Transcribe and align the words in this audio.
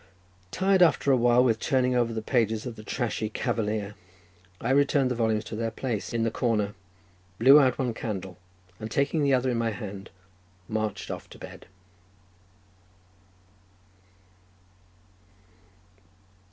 Tired 0.49 0.81
after 0.81 1.11
a 1.11 1.15
while 1.15 1.43
with 1.43 1.59
turning 1.59 1.93
over 1.93 2.11
the 2.11 2.23
pages 2.23 2.65
of 2.65 2.75
the 2.75 2.81
trashy 2.81 3.29
"Cavalier," 3.29 3.93
I 4.59 4.71
returned 4.71 5.11
the 5.11 5.15
volumes 5.15 5.43
to 5.43 5.55
their 5.55 5.69
place 5.69 6.11
in 6.11 6.23
the 6.23 6.31
corner, 6.31 6.73
blew 7.37 7.59
out 7.59 7.77
one 7.77 7.93
candle, 7.93 8.39
and 8.79 8.89
taking 8.89 9.21
the 9.21 9.35
other 9.35 9.51
in 9.51 9.59
my 9.59 9.69
hand 9.69 10.09
marched 10.67 11.11
off 11.11 11.29
to 11.29 11.37
bed. 11.37 11.67